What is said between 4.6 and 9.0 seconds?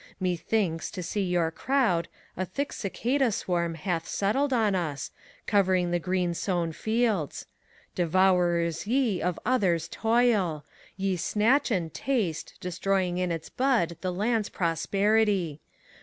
us, covering the green sown fields. Devourers